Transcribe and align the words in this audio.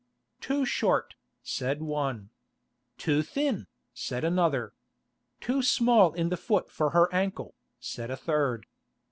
"Too 0.39 0.65
short," 0.65 1.13
said 1.43 1.79
one. 1.83 2.31
"Too 2.97 3.21
thin," 3.21 3.67
said 3.93 4.23
another. 4.23 4.73
"Too 5.39 5.61
small 5.61 6.13
in 6.13 6.29
the 6.29 6.37
foot 6.37 6.71
for 6.71 6.89
her 6.89 7.07
ankle," 7.13 7.53
said 7.79 8.09
a 8.09 8.17
third. 8.17 8.65